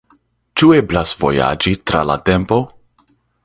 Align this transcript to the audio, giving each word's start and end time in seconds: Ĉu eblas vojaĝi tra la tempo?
Ĉu 0.61 0.71
eblas 0.77 1.11
vojaĝi 1.21 1.75
tra 1.91 2.03
la 2.13 2.17
tempo? 2.31 2.61